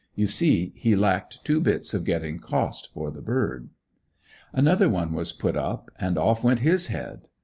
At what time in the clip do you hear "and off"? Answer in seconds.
5.99-6.43